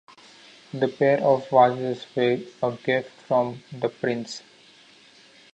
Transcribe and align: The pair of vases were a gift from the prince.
The 0.73 0.87
pair 0.87 1.21
of 1.21 1.47
vases 1.51 2.07
were 2.15 2.39
a 2.63 2.71
gift 2.75 3.11
from 3.21 3.61
the 3.71 3.87
prince. 3.89 4.41